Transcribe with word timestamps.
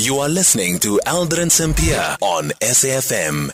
You 0.00 0.18
are 0.20 0.28
listening 0.28 0.78
to 0.78 1.00
Aldrin 1.06 1.50
Sampear 1.50 2.16
on 2.20 2.50
SAFM. 2.60 3.50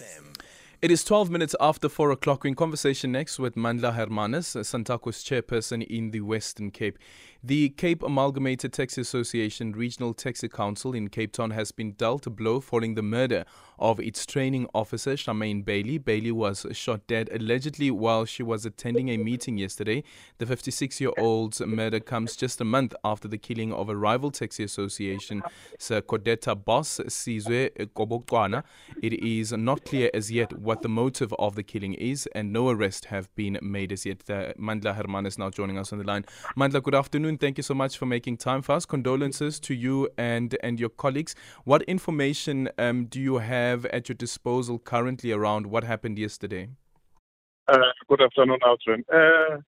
It 0.82 0.90
is 0.90 1.02
12 1.02 1.30
minutes 1.30 1.56
after 1.58 1.88
4 1.88 2.10
o'clock. 2.10 2.44
We're 2.44 2.48
in 2.48 2.54
conversation 2.54 3.12
next 3.12 3.38
with 3.38 3.54
Mandla 3.54 3.94
Hermanus, 3.94 4.54
Santaco's 4.62 5.24
chairperson 5.24 5.82
in 5.86 6.10
the 6.10 6.20
Western 6.20 6.70
Cape. 6.70 6.98
The 7.46 7.68
Cape 7.68 8.02
Amalgamated 8.02 8.72
Taxi 8.72 9.02
Association 9.02 9.72
Regional 9.72 10.14
Taxi 10.14 10.48
Council 10.48 10.94
in 10.94 11.10
Cape 11.10 11.30
Town 11.30 11.50
has 11.50 11.72
been 11.72 11.92
dealt 11.92 12.26
a 12.26 12.30
blow 12.30 12.58
following 12.58 12.94
the 12.94 13.02
murder 13.02 13.44
of 13.78 14.00
its 14.00 14.24
training 14.24 14.66
officer, 14.74 15.12
Charmaine 15.12 15.62
Bailey. 15.62 15.98
Bailey 15.98 16.32
was 16.32 16.64
shot 16.72 17.06
dead 17.06 17.28
allegedly 17.30 17.90
while 17.90 18.24
she 18.24 18.42
was 18.42 18.64
attending 18.64 19.10
a 19.10 19.18
meeting 19.18 19.58
yesterday. 19.58 20.04
The 20.38 20.46
56 20.46 21.02
year 21.02 21.10
old's 21.18 21.60
murder 21.60 22.00
comes 22.00 22.34
just 22.34 22.62
a 22.62 22.64
month 22.64 22.94
after 23.04 23.28
the 23.28 23.36
killing 23.36 23.74
of 23.74 23.90
a 23.90 23.96
rival 23.96 24.30
taxi 24.30 24.64
association, 24.64 25.42
Sir 25.78 26.00
CODETA 26.00 26.64
boss, 26.64 26.98
Sizwe 27.08 27.70
Khobocwana. 27.94 28.64
It 29.02 29.12
is 29.22 29.52
not 29.52 29.84
clear 29.84 30.10
as 30.14 30.30
yet 30.32 30.58
what 30.58 30.80
the 30.80 30.88
motive 30.88 31.34
of 31.38 31.56
the 31.56 31.62
killing 31.62 31.92
is, 31.92 32.26
and 32.34 32.54
no 32.54 32.70
arrests 32.70 33.08
have 33.08 33.34
been 33.34 33.58
made 33.60 33.92
as 33.92 34.06
yet. 34.06 34.22
Uh, 34.30 34.54
Mandla 34.54 34.94
Herman 34.94 35.26
is 35.26 35.36
now 35.36 35.50
joining 35.50 35.76
us 35.76 35.92
on 35.92 35.98
the 35.98 36.04
line. 36.04 36.24
Mandla, 36.56 36.82
good 36.82 36.94
afternoon. 36.94 37.33
Thank 37.38 37.58
you 37.58 37.62
so 37.62 37.74
much 37.74 37.98
for 37.98 38.06
making 38.06 38.38
time 38.38 38.62
for 38.62 38.72
us. 38.72 38.86
Condolences 38.86 39.60
to 39.60 39.74
you 39.74 40.08
and, 40.16 40.56
and 40.62 40.80
your 40.80 40.88
colleagues. 40.88 41.34
What 41.64 41.82
information 41.82 42.68
um, 42.78 43.06
do 43.06 43.20
you 43.20 43.38
have 43.38 43.84
at 43.86 44.08
your 44.08 44.16
disposal 44.16 44.78
currently 44.78 45.32
around 45.32 45.66
what 45.66 45.84
happened 45.84 46.18
yesterday? 46.18 46.70
Uh, 47.66 47.78
good 48.08 48.20
afternoon, 48.20 48.58
Aldrin. 48.62 49.02
Uh, 49.12 49.60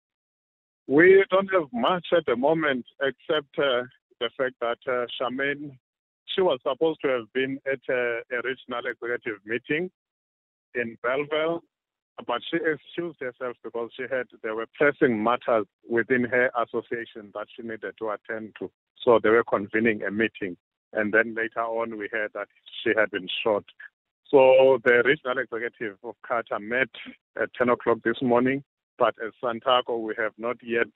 we 0.88 1.24
don't 1.32 1.52
have 1.54 1.68
much 1.74 2.08
at 2.16 2.26
the 2.26 2.36
moment 2.36 2.86
except 3.02 3.58
uh, 3.58 3.84
the 4.20 4.30
fact 4.38 4.55
that 4.62 4.77
uh, 4.88 5.05
Charmaine, 5.20 5.77
she 6.27 6.41
was 6.41 6.60
supposed 6.68 7.00
to 7.02 7.08
have 7.10 7.34
been 7.34 7.60
at 7.66 7.80
a, 7.90 8.22
a 8.32 8.41
regional 8.44 8.86
executive 8.86 9.40
meeting 9.46 9.90
in 10.76 10.98
Bellville 11.04 11.62
but 12.26 12.41
she 12.49 12.58
excused 12.58 13.20
herself 13.20 13.58
because 13.63 13.90
she 13.96 14.04
had 14.04 14.27
there 14.41 14.55
were 14.55 14.68
pressing 14.76 15.21
matters 15.21 15.66
within 15.88 16.24
her 16.24 16.49
association 16.62 17.32
that 17.34 17.48
she 17.55 17.62
needed 17.62 17.94
to 17.99 18.10
attend 18.12 18.55
to. 18.60 18.72
So 19.04 19.20
they 19.22 19.30
were 19.30 19.44
convening 19.44 20.04
a 20.04 20.12
meeting, 20.12 20.55
and 20.94 21.13
then 21.13 21.35
later 21.35 21.62
on 21.62 21.98
we 21.98 22.10
heard 22.12 22.32
that 22.34 22.48
she 22.84 22.91
had 22.98 23.12
been 23.12 23.27
shot. 23.44 23.63
So 24.30 24.80
the 24.84 25.04
regional 25.05 25.38
executive 25.40 25.98
of 26.04 26.16
CATA 26.27 26.60
met 26.60 26.90
at 27.41 27.54
10 27.54 27.70
o'clock 27.70 27.99
this 28.04 28.22
morning, 28.22 28.63
but 28.98 29.13
as 29.26 29.34
Santaco 29.44 30.02
we 30.02 30.13
have 30.18 30.34
not 30.38 30.57
yet 30.63 30.88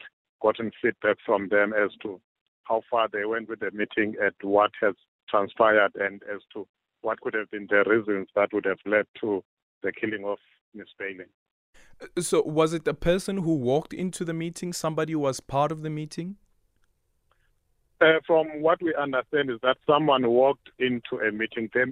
gotten 0.41 0.71
feedback 0.81 1.17
from 1.25 1.49
them 1.49 1.73
as 1.73 1.91
to 2.01 2.19
how 2.63 2.81
far 2.89 3.07
they 3.11 3.25
went 3.25 3.49
with 3.49 3.59
the 3.59 3.71
meeting 3.71 4.15
and 4.21 4.33
what 4.41 4.71
has 4.81 4.95
transpired 5.29 5.91
and 5.95 6.21
as 6.33 6.41
to 6.53 6.65
what 7.01 7.19
could 7.21 7.33
have 7.33 7.49
been 7.51 7.67
the 7.69 7.83
reasons 7.85 8.27
that 8.35 8.53
would 8.53 8.65
have 8.65 8.79
led 8.85 9.05
to 9.19 9.43
the 9.83 9.91
killing 9.91 10.25
of 10.25 10.37
Miss 10.73 10.87
Bailey. 10.97 11.25
Uh, 12.01 12.21
so, 12.21 12.41
was 12.41 12.73
it 12.73 12.87
a 12.87 12.93
person 12.93 13.37
who 13.37 13.55
walked 13.55 13.93
into 13.93 14.23
the 14.25 14.33
meeting? 14.33 14.73
Somebody 14.73 15.13
who 15.13 15.19
was 15.19 15.39
part 15.39 15.71
of 15.71 15.81
the 15.81 15.89
meeting? 15.89 16.37
Uh, 18.01 18.19
from 18.25 18.61
what 18.61 18.81
we 18.81 18.95
understand, 18.95 19.49
is 19.49 19.59
that 19.61 19.77
someone 19.85 20.27
walked 20.27 20.69
into 20.79 21.17
a 21.21 21.31
meeting. 21.31 21.69
The, 21.73 21.91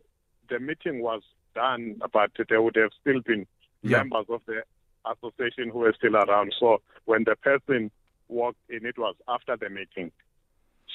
the 0.49 0.59
meeting 0.59 1.01
was 1.01 1.21
done, 1.53 1.99
but 2.13 2.31
there 2.47 2.61
would 2.61 2.75
have 2.77 2.91
still 3.01 3.21
been 3.21 3.45
yeah. 3.81 3.97
members 3.97 4.25
of 4.29 4.41
the 4.45 4.63
association 5.05 5.69
who 5.69 5.79
were 5.79 5.93
still 5.97 6.15
around. 6.15 6.53
So, 6.59 6.81
when 7.05 7.23
the 7.25 7.35
person 7.35 7.91
walked 8.29 8.59
in, 8.69 8.85
it 8.85 8.97
was 8.97 9.15
after 9.27 9.57
the 9.57 9.69
meeting. 9.69 10.11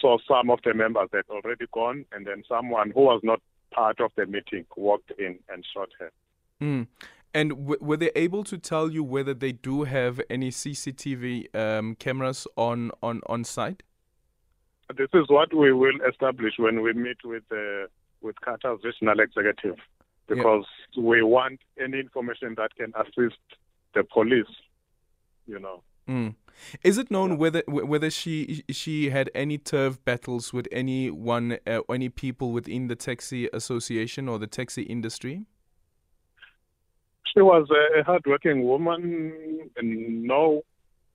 So, 0.01 0.19
some 0.27 0.51
of 0.51 0.61
the 0.65 0.75
members 0.75 1.09
had 1.13 1.25
already 1.29 1.67
gone, 1.73 2.07
and 2.13 2.27
then 2.27 2.43
someone 2.49 2.91
who 2.91 3.03
was 3.03 3.21
not 3.23 3.41
part 3.73 4.01
of 4.01 4.13
the 4.17 4.27
meeting 4.27 4.65
walked 4.77 5.13
in 5.19 5.39
and 5.49 5.65
shot 5.75 5.89
her. 5.99 6.11
Mm. 6.63 6.87
And 7.35 7.51
w- 7.51 7.79
were 7.81 7.97
they 7.97 8.11
able 8.15 8.45
to 8.45 8.59
tell 8.59 8.91
you 8.91 9.03
whether 9.03 9.35
they 9.35 9.53
do 9.53 9.85
have 9.85 10.21
any 10.29 10.51
CCTV 10.51 11.55
um, 11.55 11.95
cameras 11.97 12.47
on, 12.57 12.91
on, 13.03 13.21
on 13.27 13.45
site? 13.45 13.83
This 14.97 15.09
is 15.15 15.25
what 15.29 15.55
we 15.55 15.73
will 15.73 15.99
establish 16.09 16.55
when 16.59 16.83
we 16.83 16.93
meet 16.93 17.17
with 17.25 17.45
uh, 17.51 17.87
with 18.21 18.37
CATA's 18.45 18.81
regional 18.85 19.21
executive, 19.21 19.77
because 20.29 20.67
yeah. 20.93 21.03
we 21.03 21.23
want 21.23 21.61
any 21.83 21.99
information 21.99 22.55
that 22.57 22.75
can 22.77 22.93
assist 22.95 23.41
the 23.95 24.05
police. 24.05 24.45
You 25.47 25.59
know. 25.61 25.83
Mm. 26.09 26.35
Is 26.85 26.99
it 26.99 27.11
known 27.11 27.31
yeah. 27.31 27.37
whether 27.37 27.63
whether 27.69 28.11
she 28.11 28.65
she 28.71 29.11
had 29.11 29.31
any 29.35 29.57
turf 29.57 30.05
battles 30.05 30.53
with 30.53 30.69
anyone, 30.71 31.59
uh, 31.67 31.81
any 31.89 32.11
people 32.11 32.53
within 32.53 32.89
the 32.89 32.97
taxi 32.97 33.49
association 33.53 34.29
or 34.29 34.39
the 34.39 34.47
taxi 34.47 34.83
industry? 34.83 35.47
She 37.35 37.41
was 37.41 37.67
a 37.71 38.03
hardworking 38.05 38.65
woman 38.65 39.71
and 39.77 40.23
no 40.23 40.63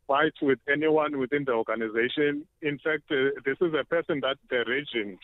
fights 0.08 0.38
with 0.42 0.60
anyone 0.72 1.20
within 1.20 1.44
the 1.46 1.52
organization. 1.52 2.48
In 2.62 2.80
fact, 2.80 3.04
uh, 3.12 3.40
this 3.46 3.58
is 3.62 3.74
a 3.80 3.84
person 3.84 4.22
that 4.22 4.38
the 4.50 4.64
region 4.66 5.20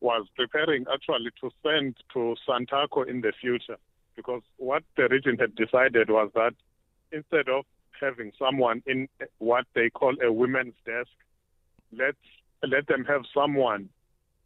was 0.00 0.26
preparing 0.36 0.84
actually 0.92 1.30
to 1.40 1.50
send 1.62 1.96
to 2.12 2.36
Santaco 2.46 3.08
in 3.08 3.22
the 3.22 3.32
future. 3.40 3.76
Because 4.14 4.42
what 4.58 4.82
the 4.96 5.08
region 5.08 5.38
had 5.38 5.54
decided 5.54 6.10
was 6.10 6.30
that 6.34 6.52
instead 7.12 7.48
of 7.48 7.64
having 7.98 8.32
someone 8.38 8.82
in 8.86 9.08
what 9.38 9.64
they 9.74 9.88
call 9.88 10.14
a 10.22 10.30
women's 10.30 10.74
desk, 10.84 11.10
let's 11.92 12.16
let 12.62 12.86
them 12.88 13.04
have 13.04 13.22
someone 13.32 13.88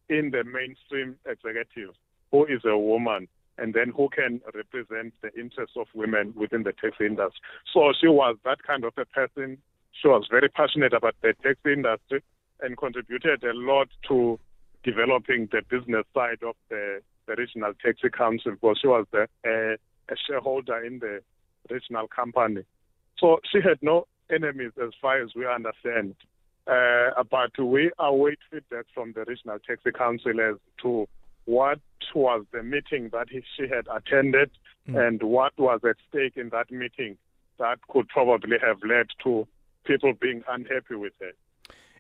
in 0.08 0.30
the 0.30 0.44
mainstream 0.44 1.16
executive 1.26 1.94
who 2.30 2.44
is 2.46 2.60
a 2.64 2.76
woman 2.76 3.26
and 3.60 3.74
then 3.74 3.92
who 3.94 4.08
can 4.08 4.40
represent 4.54 5.12
the 5.22 5.32
interests 5.38 5.76
of 5.76 5.86
women 5.94 6.32
within 6.36 6.62
the 6.62 6.72
taxi 6.72 7.06
industry. 7.06 7.40
So 7.72 7.92
she 8.00 8.08
was 8.08 8.36
that 8.44 8.62
kind 8.66 8.84
of 8.84 8.94
a 8.96 9.04
person. 9.04 9.58
She 9.92 10.08
was 10.08 10.26
very 10.30 10.48
passionate 10.48 10.94
about 10.94 11.14
the 11.22 11.34
taxi 11.42 11.74
industry 11.74 12.22
and 12.62 12.76
contributed 12.76 13.44
a 13.44 13.52
lot 13.54 13.88
to 14.08 14.38
developing 14.82 15.48
the 15.52 15.62
business 15.68 16.04
side 16.14 16.42
of 16.42 16.56
the, 16.70 17.00
the 17.26 17.34
regional 17.36 17.72
taxi 17.84 18.08
council 18.08 18.52
because 18.52 18.78
she 18.80 18.88
was 18.88 19.06
the, 19.12 19.28
a, 19.44 19.74
a 20.12 20.16
shareholder 20.26 20.82
in 20.84 20.98
the 20.98 21.20
regional 21.70 22.08
company. 22.08 22.62
So 23.18 23.40
she 23.52 23.60
had 23.60 23.78
no 23.82 24.06
enemies 24.32 24.72
as 24.82 24.90
far 25.00 25.22
as 25.22 25.30
we 25.36 25.46
understand. 25.46 26.14
Uh, 26.66 27.22
but 27.30 27.58
we 27.62 27.90
await 27.98 28.38
feedback 28.50 28.86
from 28.94 29.12
the 29.12 29.24
regional 29.26 29.58
taxi 29.58 29.90
council 29.90 30.40
as 30.40 30.56
to 30.82 31.06
what 31.44 31.80
was 32.14 32.44
the 32.52 32.62
meeting 32.62 33.10
that 33.12 33.28
he, 33.30 33.42
she 33.56 33.68
had 33.68 33.86
attended 33.94 34.50
mm. 34.88 35.06
and 35.06 35.22
what 35.22 35.52
was 35.58 35.80
at 35.88 35.96
stake 36.08 36.36
in 36.36 36.48
that 36.50 36.70
meeting 36.70 37.16
that 37.58 37.78
could 37.88 38.08
probably 38.08 38.56
have 38.60 38.78
led 38.82 39.06
to 39.22 39.46
people 39.84 40.12
being 40.20 40.42
unhappy 40.48 40.94
with 40.94 41.12
her. 41.20 41.32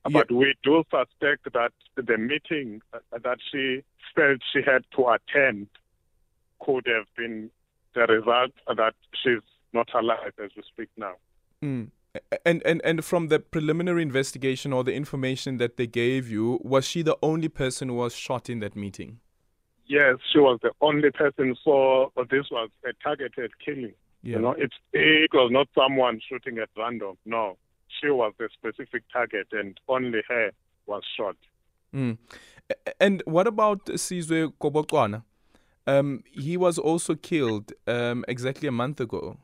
Yeah. 0.08 0.12
But 0.12 0.32
we 0.32 0.54
do 0.62 0.82
suspect 0.90 1.52
that 1.52 1.72
the 1.96 2.16
meeting 2.16 2.80
that 3.12 3.38
she 3.52 3.82
felt 4.14 4.40
she 4.52 4.60
had 4.62 4.84
to 4.96 5.08
attend 5.08 5.68
could 6.60 6.86
have 6.86 7.06
been 7.16 7.50
the 7.94 8.06
result 8.06 8.52
that 8.66 8.94
she's 9.22 9.42
not 9.72 9.88
alive 9.94 10.32
as 10.42 10.50
we 10.56 10.62
speak 10.62 10.88
now. 10.96 11.14
Mm. 11.62 11.90
And, 12.44 12.60
and 12.64 12.80
and 12.82 13.04
from 13.04 13.28
the 13.28 13.38
preliminary 13.38 14.02
investigation 14.02 14.72
or 14.72 14.82
the 14.82 14.92
information 14.92 15.58
that 15.58 15.76
they 15.76 15.86
gave 15.86 16.28
you, 16.28 16.58
was 16.62 16.84
she 16.84 17.02
the 17.02 17.16
only 17.22 17.48
person 17.48 17.88
who 17.88 17.96
was 17.96 18.16
shot 18.16 18.50
in 18.50 18.58
that 18.60 18.74
meeting? 18.74 19.20
Yes, 19.90 20.18
she 20.32 20.38
was 20.38 20.60
the 20.62 20.70
only 20.80 21.10
person. 21.10 21.56
So 21.64 22.12
this 22.30 22.46
was 22.48 22.70
a 22.84 22.92
targeted 23.02 23.50
killing. 23.58 23.92
Yeah. 24.22 24.36
You 24.36 24.42
know, 24.42 24.52
it 24.52 24.72
it 24.92 25.30
was 25.34 25.50
not 25.50 25.66
someone 25.74 26.20
shooting 26.28 26.58
at 26.58 26.68
random. 26.76 27.16
No, 27.26 27.56
she 28.00 28.08
was 28.08 28.32
the 28.38 28.48
specific 28.52 29.02
target, 29.12 29.48
and 29.50 29.80
only 29.88 30.22
her 30.28 30.52
was 30.86 31.02
shot. 31.16 31.34
Mm. 31.92 32.18
And 33.00 33.24
what 33.26 33.48
about 33.48 33.84
Sizwe 33.86 34.52
Khobocwana? 34.60 35.24
Um, 35.88 36.22
he 36.30 36.56
was 36.56 36.78
also 36.78 37.16
killed 37.16 37.72
um, 37.88 38.24
exactly 38.28 38.68
a 38.68 38.72
month 38.72 39.00
ago. 39.00 39.38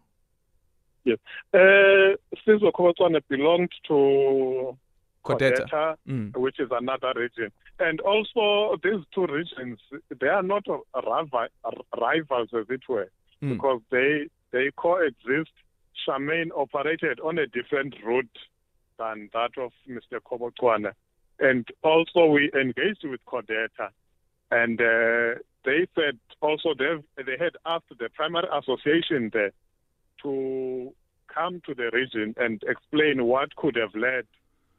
Yes. 1.04 1.18
Uh, 1.52 2.14
Sizwe 2.46 2.70
Khobocwana 2.70 3.20
belonged 3.28 3.72
to 3.88 4.78
CODETA, 5.26 5.96
mm. 6.08 6.36
which 6.36 6.58
is 6.60 6.68
another 6.70 7.12
region. 7.16 7.50
And 7.78 8.00
also, 8.00 8.76
these 8.82 9.04
two 9.14 9.26
regions, 9.26 9.78
they 10.20 10.28
are 10.28 10.42
not 10.42 10.64
rivals, 11.06 12.48
as 12.52 12.66
it 12.68 12.82
were, 12.88 13.10
mm. 13.42 13.52
because 13.52 13.80
they 13.90 14.28
they 14.52 14.70
coexist. 14.76 15.50
Charmaine 16.06 16.50
operated 16.54 17.20
on 17.20 17.38
a 17.38 17.46
different 17.46 17.94
route 18.04 18.38
than 18.98 19.30
that 19.32 19.50
of 19.58 19.72
Mr. 19.88 20.20
Khobocwana. 20.20 20.92
And 21.40 21.66
also, 21.82 22.26
we 22.26 22.50
engaged 22.54 23.02
with 23.04 23.20
CODETA, 23.26 23.88
and 24.50 24.80
uh, 24.80 25.40
they 25.64 25.86
said 25.94 26.18
also 26.40 26.74
they 26.78 26.96
they 27.22 27.36
had 27.38 27.56
asked 27.66 27.92
the 27.98 28.08
primary 28.14 28.48
association 28.56 29.30
there 29.32 29.52
to 30.22 30.94
come 31.32 31.60
to 31.66 31.74
the 31.74 31.90
region 31.92 32.34
and 32.38 32.62
explain 32.66 33.24
what 33.24 33.54
could 33.56 33.76
have 33.76 33.94
led 33.94 34.26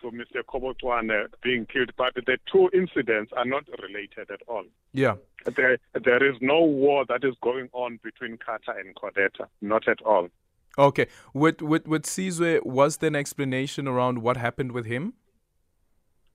to 0.02 0.12
Mr. 0.12 0.44
Khobocwana 0.48 1.28
being 1.44 1.66
killed, 1.66 1.92
but 1.98 2.14
the 2.16 2.38
two 2.52 2.70
incidents 2.74 3.32
are 3.36 3.46
not 3.46 3.64
related 3.82 4.32
at 4.32 4.42
all. 4.48 4.64
Yeah. 4.94 5.16
There, 5.56 5.78
there 5.94 6.24
is 6.30 6.36
no 6.42 6.62
war 6.62 7.06
that 7.08 7.24
is 7.24 7.36
going 7.42 7.70
on 7.74 8.00
between 8.04 8.38
CATA 8.38 8.74
and 8.80 8.96
CODETA, 8.96 9.48
not 9.62 9.88
at 9.88 10.02
all. 10.02 10.30
Okay. 10.78 11.08
With 11.34 11.62
with 11.62 11.88
with 11.88 12.04
Sizwe, 12.04 12.64
was 12.66 12.98
there 12.98 13.08
an 13.08 13.16
explanation 13.16 13.88
around 13.88 14.20
what 14.20 14.38
happened 14.38 14.74
with 14.74 14.86
him? 14.86 15.14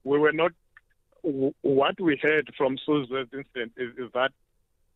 We 0.05 0.19
were 0.19 0.33
not. 0.33 0.53
What 1.23 2.01
we 2.01 2.19
heard 2.21 2.53
from 2.59 2.77
Sizwe's 2.79 3.29
incident 3.33 3.73
is, 3.77 3.91
is 3.97 4.11
that 4.13 4.33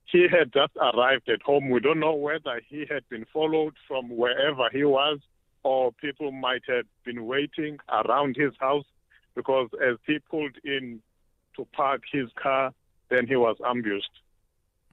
he 0.07 0.27
had 0.29 0.53
just 0.53 0.73
arrived 0.77 1.29
at 1.29 1.43
home. 1.43 1.71
We 1.71 1.79
don't 1.79 2.01
know 2.01 2.15
whether 2.15 2.61
he 2.69 2.85
had 2.91 3.09
been 3.09 3.27
followed 3.33 3.75
from 3.87 4.09
wherever 4.09 4.69
he 4.73 4.83
was, 4.83 5.21
or 5.67 5.91
people 5.91 6.31
might 6.31 6.63
have 6.69 6.85
been 7.05 7.27
waiting 7.27 7.77
around 7.89 8.37
his 8.37 8.53
house 8.61 8.85
because 9.35 9.69
as 9.85 9.97
he 10.07 10.21
pulled 10.31 10.57
in 10.65 11.01
to 11.57 11.67
park 11.73 12.03
his 12.13 12.29
car, 12.41 12.73
then 13.11 13.27
he 13.27 13.35
was 13.35 13.57
ambushed. 13.67 14.23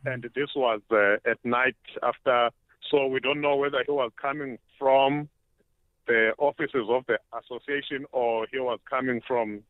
And 0.04 0.24
this 0.34 0.50
was 0.56 0.82
uh, 0.90 1.30
at 1.30 1.38
night 1.44 1.76
after, 2.02 2.50
so 2.90 3.06
we 3.06 3.20
don't 3.20 3.40
know 3.40 3.56
whether 3.56 3.84
he 3.86 3.92
was 3.92 4.12
coming 4.20 4.58
from 4.80 5.30
the 6.08 6.34
offices 6.40 6.88
of 6.90 7.04
the 7.08 7.20
association 7.38 8.08
or 8.12 8.48
he 8.52 8.60
was 8.60 8.80
coming 8.90 9.22
from 9.28 9.62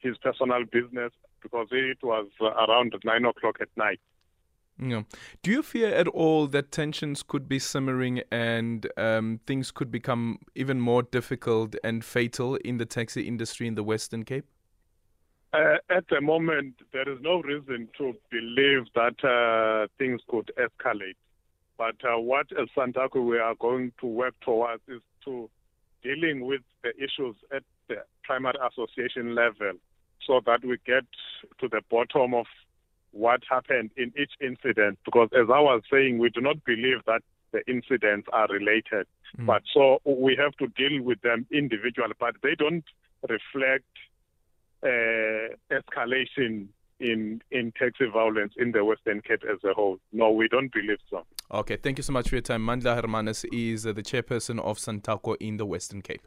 his 0.00 0.18
personal 0.18 0.64
business 0.70 1.12
because 1.42 1.68
it 1.72 1.98
was 2.02 2.26
around 2.42 2.94
nine 3.04 3.24
o'clock 3.24 3.56
at 3.62 3.68
night. 3.74 4.00
Yeah. 4.78 5.02
Do 5.42 5.50
you 5.50 5.62
fear 5.62 5.88
at 5.88 6.06
all 6.08 6.46
that 6.48 6.70
tensions 6.70 7.22
could 7.22 7.48
be 7.48 7.58
simmering 7.58 8.22
and 8.30 8.86
um, 8.98 9.40
things 9.46 9.70
could 9.70 9.90
become 9.90 10.38
even 10.54 10.80
more 10.80 11.02
difficult 11.02 11.74
and 11.82 12.04
fatal 12.04 12.56
in 12.56 12.76
the 12.76 12.84
taxi 12.84 13.26
industry 13.26 13.66
in 13.66 13.74
the 13.74 13.82
Western 13.82 14.24
Cape? 14.24 14.44
Uh, 15.52 15.76
at 15.88 16.04
the 16.10 16.20
moment, 16.20 16.74
there 16.92 17.08
is 17.10 17.18
no 17.22 17.40
reason 17.40 17.88
to 17.96 18.12
believe 18.30 18.84
that 18.94 19.24
uh, 19.24 19.86
things 19.96 20.20
could 20.28 20.50
escalate. 20.58 21.16
But 21.78 21.96
uh, 22.04 22.18
what 22.18 22.46
as 22.52 22.68
Santaco 22.76 23.24
we 23.26 23.38
are 23.38 23.54
going 23.54 23.92
to 24.00 24.06
work 24.06 24.34
towards 24.42 24.82
is 24.88 25.00
to 25.24 25.48
dealing 26.02 26.44
with 26.44 26.62
the 26.82 26.90
issues 26.96 27.36
at 27.54 27.62
the 27.88 27.96
primary 28.24 28.58
association 28.70 29.34
level 29.34 29.72
so 30.26 30.40
that 30.44 30.64
we 30.64 30.76
get 30.84 31.04
to 31.60 31.68
the 31.68 31.80
bottom 31.90 32.34
of 32.34 32.46
what 33.16 33.40
happened 33.48 33.90
in 33.96 34.12
each 34.20 34.32
incident 34.40 34.98
because 35.04 35.28
as 35.32 35.48
I 35.52 35.60
was 35.60 35.82
saying, 35.90 36.18
we 36.18 36.30
do 36.30 36.40
not 36.40 36.64
believe 36.64 37.00
that 37.06 37.22
the 37.52 37.60
incidents 37.70 38.28
are 38.32 38.48
related. 38.48 39.06
Mm. 39.38 39.46
But 39.46 39.62
so 39.72 40.00
we 40.04 40.36
have 40.36 40.54
to 40.56 40.66
deal 40.68 41.02
with 41.02 41.20
them 41.22 41.46
individually, 41.50 42.14
but 42.18 42.34
they 42.42 42.54
don't 42.54 42.84
reflect 43.28 43.84
uh, 44.82 45.48
escalation 45.70 46.68
in 46.98 47.42
in 47.50 47.72
taxi 47.78 48.06
violence 48.12 48.54
in 48.56 48.72
the 48.72 48.84
Western 48.84 49.20
Cape 49.20 49.42
as 49.50 49.58
a 49.64 49.72
whole. 49.74 49.98
No, 50.12 50.30
we 50.30 50.48
don't 50.48 50.72
believe 50.72 50.98
so. 51.10 51.24
Okay, 51.50 51.76
thank 51.76 51.98
you 51.98 52.02
so 52.02 52.12
much 52.12 52.28
for 52.28 52.34
your 52.36 52.42
time. 52.42 52.62
Mandla 52.62 53.00
Hermanus 53.00 53.44
is 53.52 53.86
uh, 53.86 53.92
the 53.92 54.02
chairperson 54.02 54.58
of 54.60 54.78
Santaco 54.78 55.36
in 55.40 55.56
the 55.56 55.66
Western 55.66 56.02
Cape. 56.02 56.26